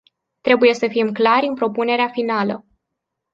Trebuie 0.41 0.73
să 0.73 0.87
fim 0.87 1.11
clari 1.11 1.45
în 1.47 1.53
propunerea 1.55 2.07
finală. 2.07 2.65